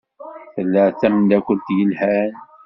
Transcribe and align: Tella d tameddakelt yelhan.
Tella 0.53 0.83
d 0.89 0.95
tameddakelt 0.99 1.67
yelhan. 1.77 2.33